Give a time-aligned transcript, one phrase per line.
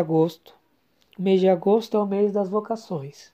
[0.00, 0.58] agosto.
[1.18, 3.32] O mês de agosto é o mês das vocações.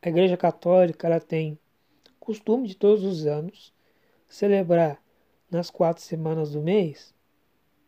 [0.00, 1.58] A Igreja Católica ela tem
[2.20, 3.72] costume de todos os anos
[4.28, 5.02] celebrar
[5.50, 7.14] nas quatro semanas do mês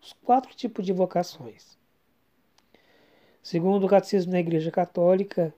[0.00, 1.76] os quatro tipos de vocações.
[3.42, 5.54] Segundo o Catecismo da Igreja Católica,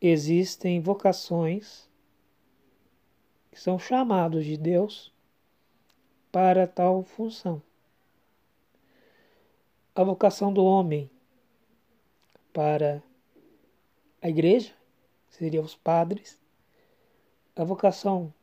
[0.00, 1.88] existem vocações
[3.50, 5.12] que são chamados de Deus
[6.32, 7.62] para tal função.
[9.96, 11.08] A vocação do homem
[12.52, 13.00] para
[14.20, 14.74] a igreja,
[15.28, 16.40] seria os padres,
[17.54, 18.34] a vocação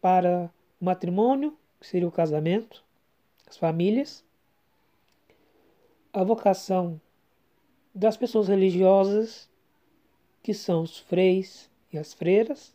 [0.00, 2.82] para o matrimônio, que seria o casamento,
[3.46, 4.24] as famílias,
[6.10, 6.98] a vocação
[7.94, 9.46] das pessoas religiosas,
[10.42, 12.74] que são os freis e as freiras,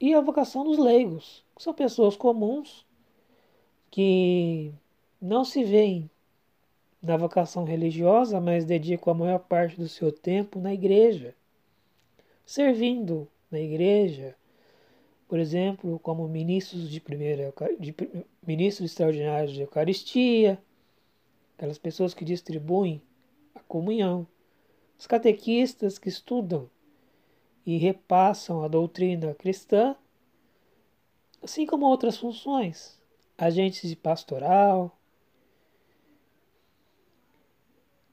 [0.00, 2.86] e a vocação dos leigos, que são pessoas comuns
[3.90, 4.72] que
[5.22, 6.10] não se veem
[7.00, 11.36] na vocação religiosa, mas dedicam a maior parte do seu tempo na igreja,
[12.44, 14.34] servindo na igreja,
[15.28, 17.94] por exemplo, como ministros de primeira de,
[18.44, 20.60] ministros extraordinários de Eucaristia,
[21.56, 23.00] aquelas pessoas que distribuem
[23.54, 24.26] a comunhão,
[24.98, 26.68] os catequistas que estudam
[27.64, 29.94] e repassam a doutrina cristã,
[31.40, 33.00] assim como outras funções,
[33.38, 34.96] agentes de pastoral,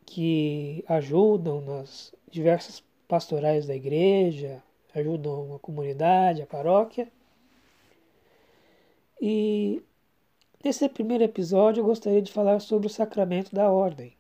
[0.10, 4.60] que ajudam nas diversas pastorais da igreja,
[4.96, 7.08] ajudam a comunidade, a paróquia.
[9.22, 9.84] E
[10.64, 14.16] nesse primeiro episódio eu gostaria de falar sobre o sacramento da ordem,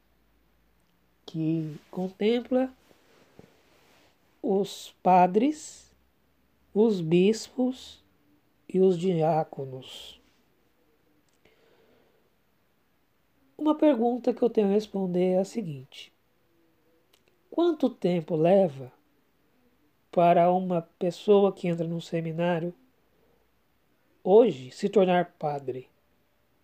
[1.26, 2.72] que contempla
[4.44, 5.92] os padres,
[6.72, 8.00] os bispos
[8.72, 10.19] e os diáconos.
[13.60, 16.14] Uma pergunta que eu tenho a responder é a seguinte:
[17.52, 18.90] Quanto tempo leva
[20.10, 22.74] para uma pessoa que entra num seminário
[24.24, 25.90] hoje se tornar padre?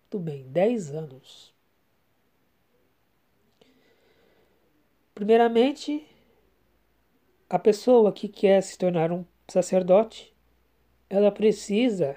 [0.08, 1.54] Tudo bem, 10 anos.
[5.14, 6.02] Primeiramente,
[7.50, 10.34] a pessoa que quer se tornar um sacerdote,
[11.10, 12.16] ela precisa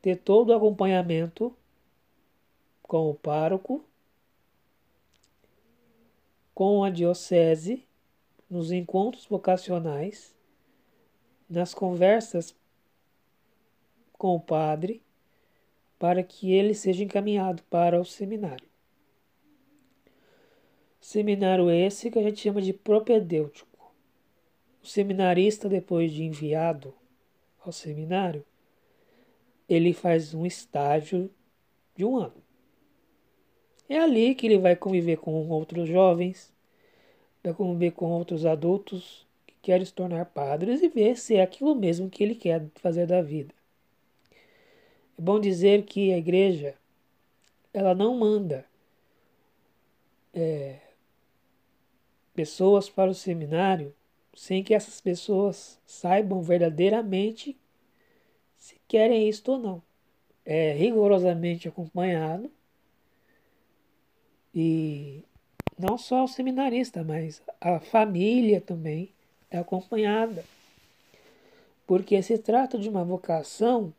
[0.00, 1.52] ter todo o acompanhamento
[2.90, 3.84] com o pároco,
[6.52, 7.86] com a diocese,
[8.50, 10.34] nos encontros vocacionais,
[11.48, 12.52] nas conversas
[14.14, 15.00] com o padre,
[16.00, 18.66] para que ele seja encaminhado para o seminário.
[21.00, 23.94] Seminário esse que a gente chama de propedêutico.
[24.82, 26.92] O seminarista, depois de enviado
[27.64, 28.44] ao seminário,
[29.68, 31.30] ele faz um estágio
[31.94, 32.49] de um ano.
[33.90, 36.52] É ali que ele vai conviver com outros jovens,
[37.42, 41.74] vai conviver com outros adultos que querem se tornar padres e ver se é aquilo
[41.74, 43.52] mesmo que ele quer fazer da vida.
[45.18, 46.76] É bom dizer que a igreja
[47.74, 48.64] ela não manda
[50.32, 50.78] é,
[52.32, 53.92] pessoas para o seminário
[54.32, 57.58] sem que essas pessoas saibam verdadeiramente
[58.56, 59.82] se querem isto ou não.
[60.44, 62.48] É rigorosamente acompanhado
[64.54, 65.22] e
[65.78, 69.10] não só o seminarista, mas a família também
[69.50, 70.44] é acompanhada.
[71.86, 73.92] Porque se trata de uma vocação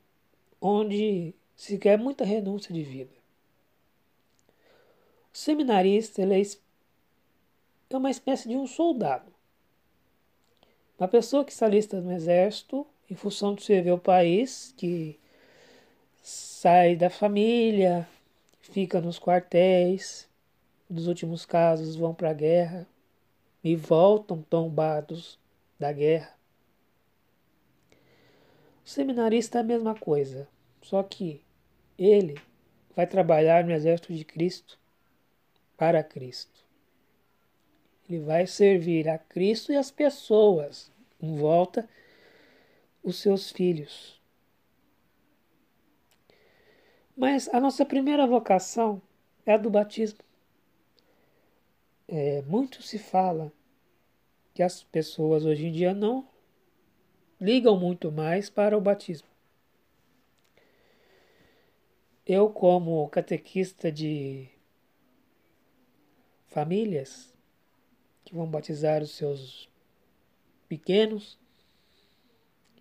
[0.60, 3.12] onde se quer muita renúncia de vida.
[5.34, 6.44] O seminarista ele é,
[7.90, 9.32] é uma espécie de um soldado.
[11.00, 15.20] Uma pessoa que está lista no exército em função de servir o país, que
[16.22, 18.08] sai da família,
[18.62, 20.30] fica nos quartéis,
[20.92, 22.86] dos últimos casos vão para a guerra
[23.64, 25.40] e voltam tombados
[25.80, 26.36] da guerra.
[28.86, 30.48] O seminarista é a mesma coisa,
[30.82, 31.42] só que
[31.98, 32.38] ele
[32.94, 34.78] vai trabalhar no exército de Cristo
[35.78, 36.66] para Cristo.
[38.10, 40.92] Ele vai servir a Cristo e as pessoas
[41.22, 41.88] em volta,
[43.02, 44.20] os seus filhos.
[47.16, 49.02] Mas a nossa primeira vocação
[49.46, 50.20] é a do batismo
[52.12, 53.52] é, muito se fala
[54.54, 56.28] que as pessoas hoje em dia não
[57.40, 59.30] ligam muito mais para o batismo.
[62.26, 64.50] Eu, como catequista de
[66.48, 67.34] famílias
[68.26, 69.70] que vão batizar os seus
[70.68, 71.40] pequenos,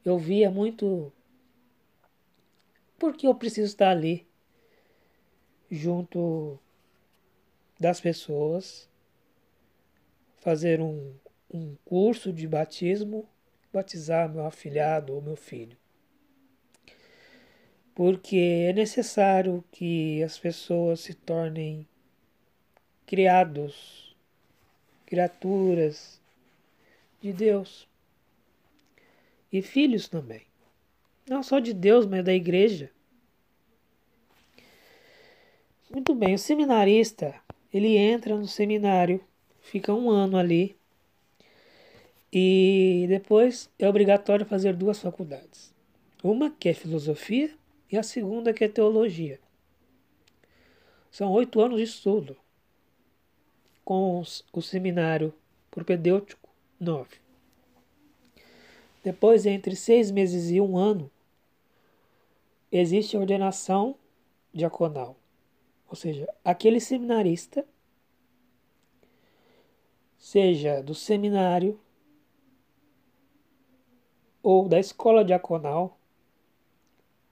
[0.05, 1.13] eu via muito
[2.99, 4.29] porque eu preciso estar ali.
[5.71, 6.59] junto
[7.79, 8.90] das pessoas,
[10.41, 11.15] fazer um,
[11.53, 13.29] um curso de batismo,
[13.73, 15.77] batizar meu afilhado ou meu filho.
[17.95, 21.87] Porque é necessário que as pessoas se tornem
[23.07, 24.17] criados,
[25.07, 26.21] criaturas
[27.21, 27.89] de Deus
[29.53, 30.47] e filhos também.
[31.29, 32.91] Não só de Deus, mas da igreja.
[35.91, 37.35] Muito bem, o seminarista,
[37.73, 39.23] ele entra no seminário,
[39.71, 40.77] fica um ano ali
[42.33, 45.73] e depois é obrigatório fazer duas faculdades.
[46.25, 47.55] Uma que é filosofia
[47.91, 49.39] e a segunda que é teologia.
[51.09, 52.37] São oito anos de estudo,
[53.85, 54.23] com
[54.53, 55.33] o seminário
[55.71, 57.17] propedêutico, nove.
[59.05, 61.11] Depois, entre seis meses e um ano,
[62.71, 63.97] existe a ordenação
[64.53, 65.17] diaconal.
[65.89, 67.65] Ou seja, aquele seminarista,
[70.21, 71.81] seja do seminário
[74.43, 75.99] ou da escola diaconal,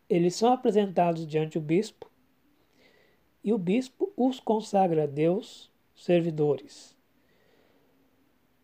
[0.08, 2.10] eles são apresentados diante do bispo
[3.44, 6.96] e o bispo os consagra a Deus, servidores.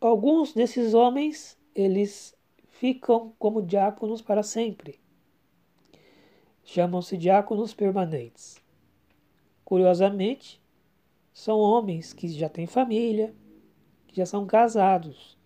[0.00, 2.34] Alguns desses homens, eles
[2.66, 5.00] ficam como diáconos para sempre.
[6.64, 8.58] Chamam-se diáconos permanentes.
[9.66, 10.62] Curiosamente,
[11.30, 13.34] são homens que já têm família,
[14.14, 15.36] que já são casados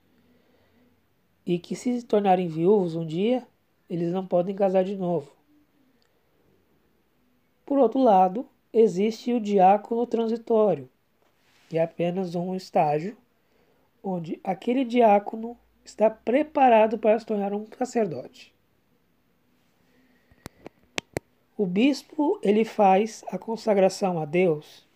[1.47, 3.49] e que, se tornarem viúvos um dia,
[3.89, 5.33] eles não podem casar de novo.
[7.65, 10.87] Por outro lado, existe o diácono transitório,
[11.71, 13.17] que é apenas um estágio
[14.03, 18.55] onde aquele diácono está preparado para se tornar um sacerdote.
[21.57, 24.88] O bispo ele faz a consagração a Deus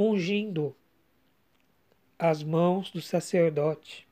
[0.00, 0.74] ungindo
[2.18, 4.08] as mãos do sacerdote,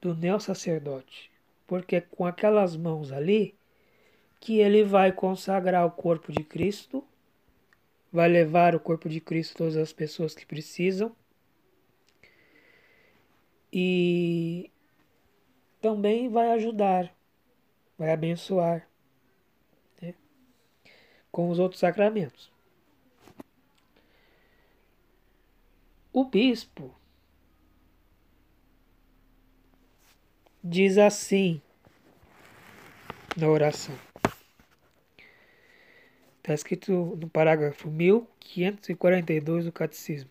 [0.00, 1.28] do neo-sacerdote,
[1.66, 3.56] porque é com aquelas mãos ali
[4.40, 7.04] que ele vai consagrar o corpo de Cristo,
[8.12, 11.16] vai levar o corpo de Cristo todas as pessoas que precisam.
[13.72, 14.70] E
[15.80, 17.12] também vai ajudar,
[17.98, 18.91] vai abençoar
[21.32, 22.52] com os outros sacramentos.
[26.12, 26.94] O bispo
[30.62, 31.60] diz assim
[33.36, 33.98] na oração.
[36.38, 40.30] Está escrito no parágrafo 1542 do Catecismo.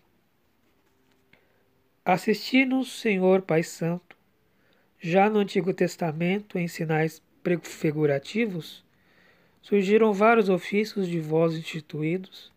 [2.04, 4.16] Assisti-nos, Senhor Pai Santo,
[5.00, 8.81] já no Antigo Testamento, em sinais prefigurativos,
[9.62, 12.52] surgiram vários ofícios de vós instituídos,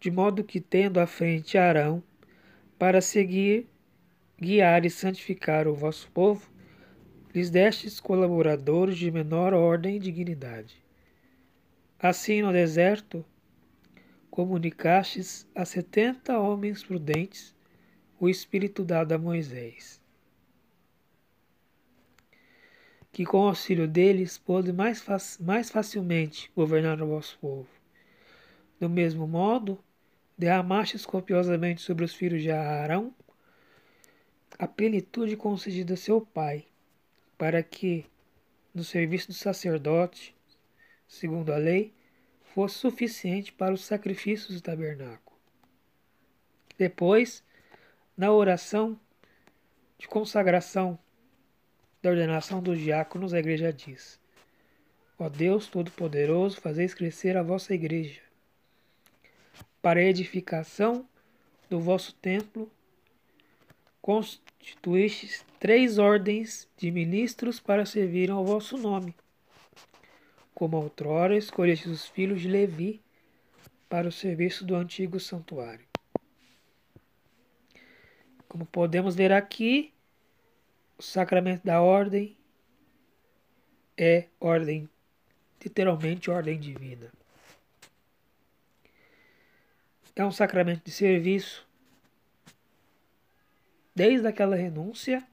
[0.00, 2.02] de modo que, tendo à frente Arão,
[2.78, 3.68] para seguir,
[4.40, 6.50] guiar e santificar o vosso povo,
[7.34, 10.82] lhes destes colaboradores de menor ordem e dignidade.
[11.98, 13.22] Assim, no deserto,
[14.30, 17.54] comunicastes a setenta homens prudentes
[18.18, 19.99] o Espírito dado a Moisés
[23.12, 27.68] que com o auxílio deles pôde mais, fac mais facilmente governar o vosso povo.
[28.78, 29.78] Do mesmo modo,
[30.38, 33.14] derramastes copiosamente sobre os filhos de Arão
[34.58, 36.66] a plenitude concedida a seu pai,
[37.38, 38.04] para que,
[38.74, 40.36] no serviço do sacerdote,
[41.08, 41.94] segundo a lei,
[42.54, 45.38] fosse suficiente para os sacrifícios do tabernáculo.
[46.76, 47.42] Depois,
[48.16, 49.00] na oração
[49.98, 50.98] de consagração
[52.02, 54.18] da ordenação dos diáconos, a igreja diz:
[55.18, 58.20] Ó Deus Todo-Poderoso, fazeis crescer a vossa igreja,
[59.82, 61.06] para a edificação
[61.68, 62.70] do vosso templo,
[64.00, 69.14] constituístes três ordens de ministros para servirem ao vosso nome.
[70.54, 73.00] Como outrora escolhestes os filhos de Levi
[73.88, 75.84] para o serviço do antigo santuário.
[78.48, 79.92] Como podemos ver aqui,
[81.00, 82.36] o sacramento da ordem
[83.96, 84.86] é ordem,
[85.64, 87.10] literalmente ordem divina.
[90.14, 91.66] É um sacramento de serviço,
[93.94, 95.26] desde aquela renúncia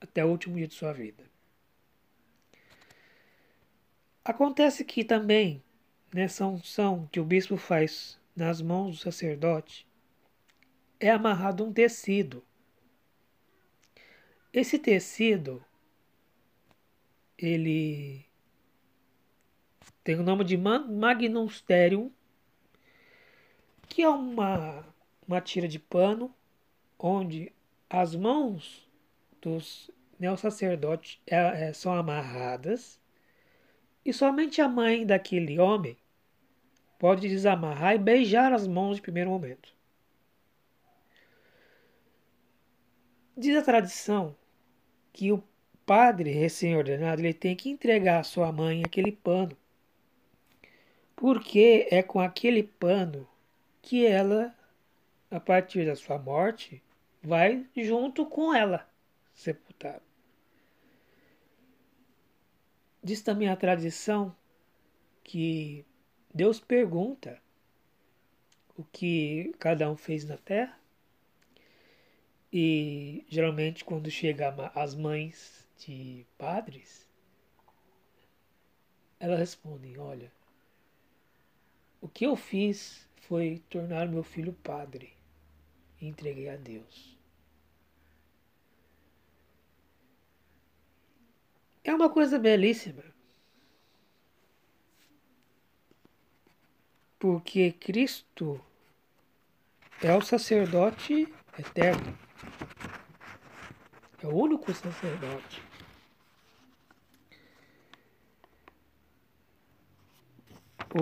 [0.00, 1.22] até o último dia de sua vida.
[4.24, 5.62] Acontece que também,
[6.12, 9.86] nessa unção que o bispo faz nas mãos do sacerdote,
[10.98, 12.44] é amarrado um tecido
[14.54, 15.64] esse tecido,
[17.36, 18.24] ele
[20.04, 22.12] tem o nome de Magnum Sterium,
[23.88, 24.86] que é uma,
[25.26, 26.32] uma tira de pano
[26.96, 27.52] onde
[27.90, 28.88] as mãos
[29.42, 33.00] dos neossacerdotes é, é, são amarradas
[34.04, 35.96] e somente a mãe daquele homem
[36.96, 39.74] pode desamarrar e beijar as mãos de primeiro momento.
[43.36, 44.36] Diz a tradição
[45.14, 45.42] que o
[45.86, 49.56] padre recém-ordenado ele tem que entregar à sua mãe aquele pano,
[51.14, 53.26] porque é com aquele pano
[53.80, 54.52] que ela,
[55.30, 56.82] a partir da sua morte,
[57.22, 58.90] vai junto com ela
[59.32, 60.02] sepultada.
[63.02, 64.34] Diz também a tradição
[65.22, 65.86] que
[66.34, 67.40] Deus pergunta
[68.76, 70.76] o que cada um fez na terra
[72.56, 77.10] e geralmente quando chega as mães de padres,
[79.18, 80.30] elas respondem, olha,
[82.00, 85.12] o que eu fiz foi tornar meu filho padre
[86.00, 87.18] e entreguei a Deus.
[91.82, 93.02] É uma coisa belíssima.
[97.18, 98.64] Porque Cristo
[100.00, 101.26] é o sacerdote
[101.58, 102.23] eterno.
[104.22, 105.62] É o único sacerdote.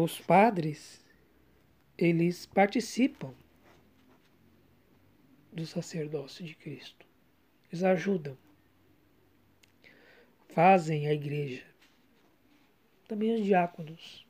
[0.01, 1.05] Os padres,
[1.99, 3.35] eles participam
[5.53, 7.07] do sacerdócio de Cristo.
[7.71, 8.37] Eles ajudam.
[10.49, 11.65] Fazem a igreja.
[13.07, 14.27] Também os diáconos.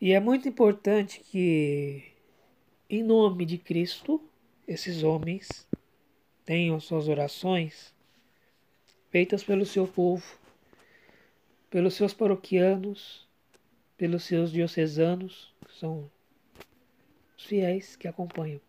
[0.00, 2.04] E é muito importante que
[2.88, 4.22] em nome de Cristo,
[4.68, 5.66] esses homens
[6.44, 7.94] tenham suas orações
[9.10, 10.38] feitas pelo seu povo,
[11.70, 13.26] pelos seus paroquianos,
[13.96, 16.10] pelos seus diocesanos, que são
[17.36, 18.60] os fiéis que acompanham.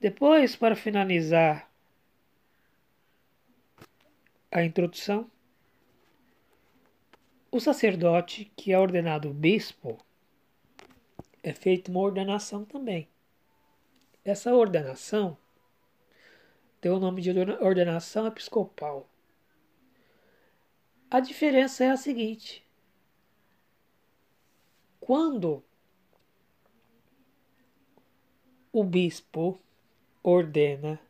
[0.00, 1.70] Depois, para finalizar
[4.50, 5.30] a introdução,
[7.50, 9.98] o sacerdote que é ordenado bispo
[11.42, 13.08] é feita uma ordenação também.
[14.24, 15.36] Essa ordenação
[16.80, 19.08] tem o nome de ordenação episcopal.
[21.10, 22.64] A diferença é a seguinte:
[25.00, 25.64] quando
[28.72, 29.60] o bispo
[30.22, 31.00] ordena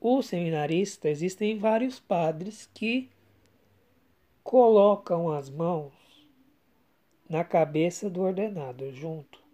[0.00, 3.10] o seminarista, existem vários padres que
[4.48, 5.92] colocam as mãos
[7.28, 9.44] na cabeça do ordenado, junto,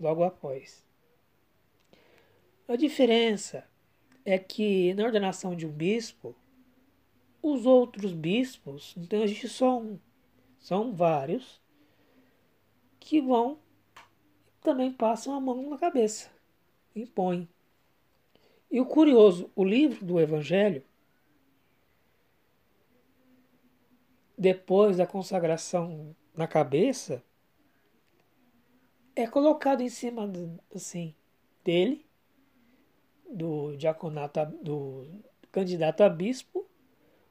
[0.00, 0.84] logo após.
[2.66, 3.64] A diferença
[4.24, 6.34] é que na ordenação de um bispo,
[7.40, 9.96] os outros bispos, então existe só um,
[10.58, 11.60] são vários,
[12.98, 13.56] que vão
[14.60, 16.28] também passam a mão na cabeça,
[16.96, 17.48] impõem.
[18.68, 20.82] E o curioso, o livro do Evangelho,
[24.40, 27.22] depois da consagração na cabeça
[29.14, 30.32] é colocado em cima
[30.74, 31.14] assim
[31.62, 32.06] dele
[33.30, 35.06] do diaconato do
[35.52, 36.66] candidato a bispo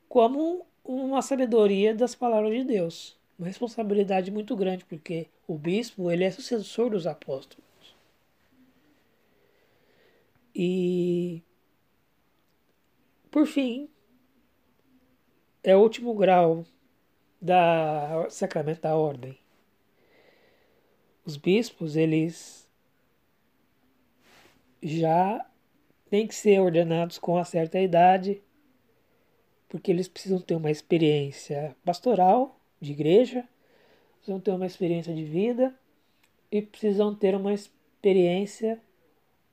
[0.07, 3.17] como uma sabedoria das palavras de Deus.
[3.39, 7.65] Uma responsabilidade muito grande porque o bispo ele é sucessor dos apóstolos.
[10.53, 11.41] E
[13.31, 13.89] por fim
[15.63, 16.65] é o último grau
[17.41, 19.37] da sacramento da ordem.
[21.25, 22.67] Os bispos, eles
[24.81, 25.45] já
[26.09, 28.41] têm que ser ordenados com uma certa idade,
[29.67, 33.47] porque eles precisam ter uma experiência pastoral de igreja,
[34.17, 35.77] precisam ter uma experiência de vida
[36.51, 38.81] e precisam ter uma experiência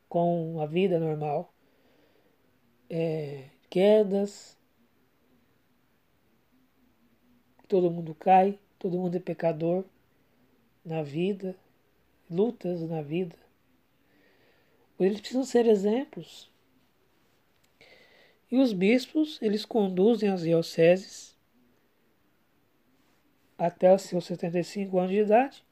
[0.09, 1.53] com a vida normal.
[2.89, 4.57] É, quedas,
[7.69, 9.85] todo mundo cai, todo mundo é pecador
[10.85, 11.57] na vida,
[12.31, 13.37] lutas na vida.
[14.99, 16.51] Eles precisam ser exemplos.
[18.51, 21.37] E os bispos, eles conduzem as dioceses
[23.59, 25.65] até os seus 75 anos de idade.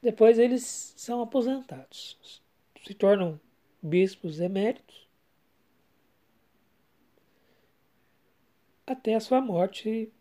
[0.00, 2.42] Depois eles são aposentados,
[2.86, 3.38] se tornam
[3.82, 5.10] bispos eméritos
[8.86, 10.12] até a sua morte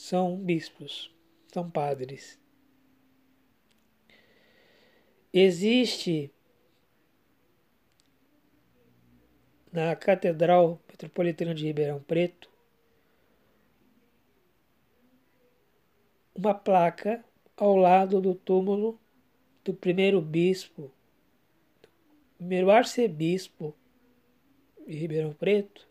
[0.00, 1.14] são bispos,
[1.52, 2.40] são padres.
[5.30, 6.32] Existe
[9.70, 12.50] na Catedral Metropolitana de Ribeirão Preto
[16.34, 17.22] uma placa
[17.54, 18.98] ao lado do túmulo
[19.62, 20.90] do primeiro bispo,
[22.38, 23.76] primeiro arcebispo
[24.86, 25.86] de Ribeirão Preto,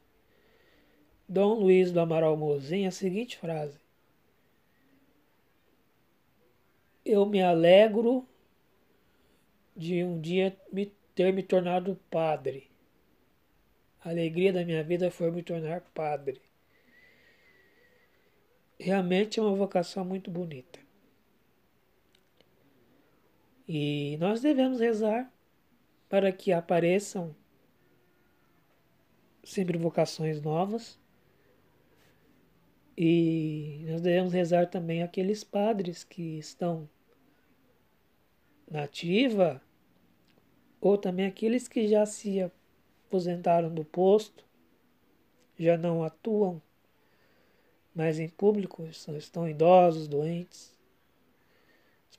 [1.27, 3.79] Dom Luiz do Amaral Mozinho, a seguinte frase:
[7.11, 8.23] Eu me alegro
[9.75, 10.85] de um dia me
[11.15, 12.69] ter me tornado padre.
[13.99, 16.39] A alegria da minha vida foi me tornar padre.
[18.79, 20.79] Realmente é uma vocação muito bonita.
[23.67, 25.33] E nós devemos rezar
[26.07, 27.35] para que apareçam
[29.43, 30.99] sempre vocações novas.
[32.95, 36.87] E nós devemos rezar também aqueles padres que estão
[38.69, 39.61] na ativa,
[40.79, 42.41] ou também aqueles que já se
[43.07, 44.45] aposentaram do posto,
[45.57, 46.61] já não atuam
[47.93, 50.73] mais em público, estão idosos, doentes.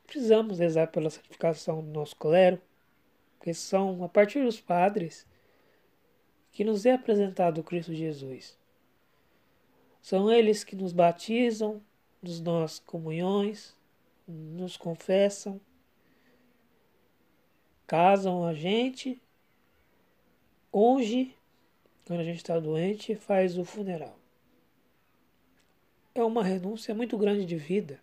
[0.07, 2.61] Precisamos rezar pela santificação do nosso clero,
[3.39, 5.25] porque são a partir dos padres
[6.51, 8.59] que nos é apresentado Cristo Jesus.
[10.03, 11.81] São eles que nos batizam,
[12.21, 13.77] nos nossas comunhões,
[14.27, 15.61] nos confessam,
[17.91, 19.21] casam a gente,
[20.73, 21.35] unge
[22.07, 24.17] quando a gente está doente faz o funeral.
[26.15, 28.01] É uma renúncia muito grande de vida.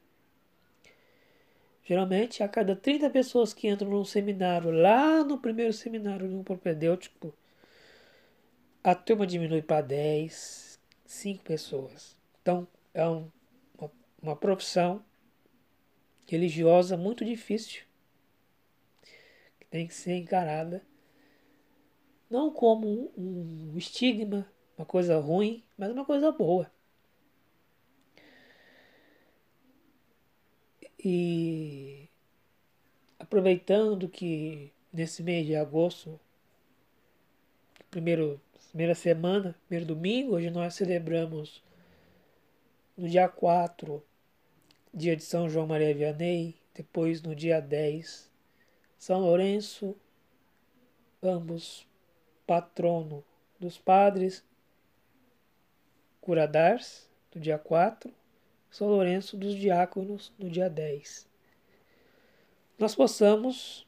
[1.86, 7.34] Geralmente, a cada 30 pessoas que entram num seminário, lá no primeiro seminário um propedêutico,
[8.84, 12.13] a turma diminui para 10, 5 pessoas.
[12.41, 13.32] Então, é um,
[13.80, 15.02] uma, uma profissão
[16.28, 17.87] religiosa muito difícil,
[19.69, 20.82] tem que ser encarada
[22.30, 26.69] não como um, um estigma, uma coisa ruim, mas uma coisa boa.
[31.03, 32.10] E
[33.19, 36.19] aproveitando que nesse mês de agosto,
[37.89, 41.63] primeiro, primeira semana, primeiro domingo, hoje nós celebramos
[42.97, 44.03] no dia 4,
[44.93, 48.27] dia de São João Maria Vianney, depois no dia 10,
[48.97, 49.95] São Lourenço,
[51.21, 51.88] ambos
[52.45, 53.23] patrono
[53.60, 54.43] dos padres,
[56.21, 58.13] Curadars, no dia 4,
[58.69, 61.27] são Lourenço dos Diáconos no dia 10.
[62.77, 63.88] Nós possamos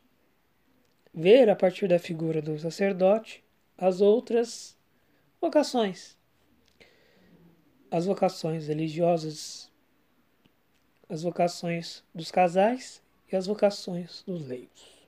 [1.14, 3.44] ver a partir da figura do sacerdote
[3.78, 4.78] as outras
[5.42, 6.18] vocações.
[7.92, 9.72] As vocações religiosas,
[11.08, 14.99] as vocações dos casais e as vocações dos leigos.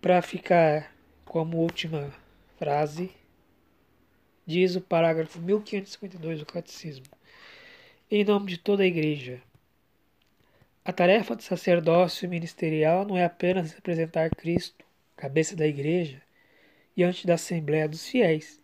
[0.00, 2.10] Para ficar como última
[2.58, 3.10] frase,
[4.46, 7.04] diz o parágrafo 1552 do Catecismo.
[8.10, 9.42] Em nome de toda a Igreja,
[10.82, 16.22] a tarefa do sacerdócio ministerial não é apenas representar Cristo, cabeça da Igreja,
[16.96, 18.58] diante da Assembleia dos Fiéis.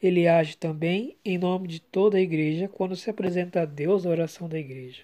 [0.00, 4.10] Ele age também em nome de toda a Igreja quando se apresenta a Deus a
[4.10, 5.02] oração da Igreja,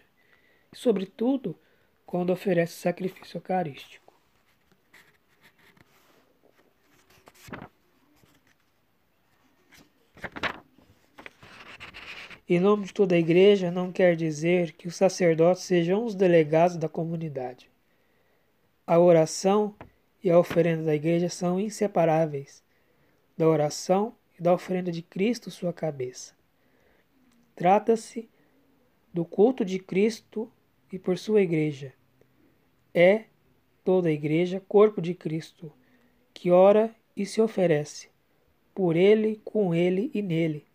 [0.73, 1.59] e, sobretudo,
[2.07, 4.08] quando oferece sacrifício eucarístico.
[12.51, 16.79] Em nome de toda a igreja não quer dizer que os sacerdotes sejam os delegados
[16.79, 17.71] da comunidade.
[18.87, 19.75] A oração
[20.25, 22.65] e a oferenda da igreja são inseparáveis
[23.37, 26.35] da oração e da oferenda de Cristo, sua cabeça.
[27.55, 28.31] Trata-se
[29.13, 30.51] do culto de Cristo
[30.91, 31.93] e por sua igreja.
[32.95, 33.25] É
[33.85, 35.71] toda a igreja corpo de Cristo,
[36.33, 38.09] que ora e se oferece,
[38.75, 40.68] por ele, com ele e nele